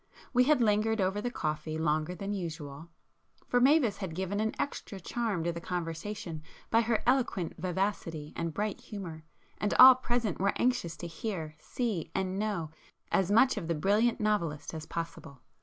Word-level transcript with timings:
We 0.33 0.45
had 0.45 0.61
lingered 0.61 0.99
over 0.99 1.21
the 1.21 1.29
coffee 1.29 1.77
longer 1.77 2.15
than 2.15 2.33
usual, 2.33 2.89
for 3.47 3.61
Mavis 3.61 3.97
had 3.97 4.15
given 4.15 4.39
an 4.39 4.51
extra 4.57 4.99
charm 4.99 5.43
to 5.43 5.51
the 5.51 5.61
conversation 5.61 6.41
by 6.71 6.81
her 6.81 7.03
eloquent 7.05 7.53
vivacity 7.59 8.33
and 8.35 8.51
bright 8.51 8.81
humour, 8.81 9.25
and 9.59 9.75
all 9.75 9.93
present 9.93 10.39
were 10.39 10.53
anxious 10.55 10.97
to 10.97 11.05
hear, 11.07 11.55
see 11.59 12.09
and 12.15 12.39
know 12.39 12.71
as 13.11 13.29
much 13.29 13.57
of 13.57 13.67
the 13.67 13.75
brilliant 13.75 14.19
novelist 14.19 14.73
as 14.73 14.87
possible. 14.87 15.43